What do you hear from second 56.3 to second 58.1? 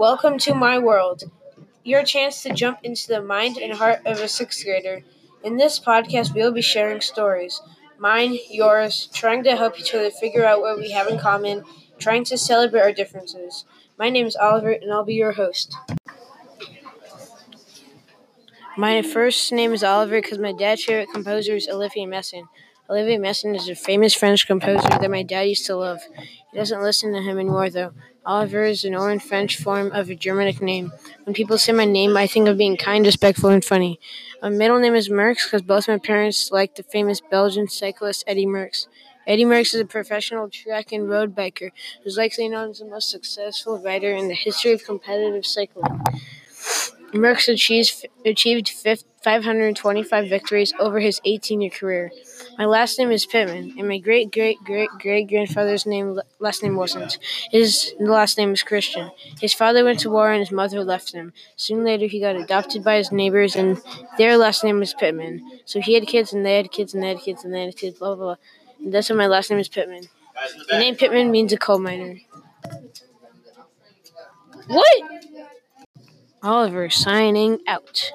last name wasn't. His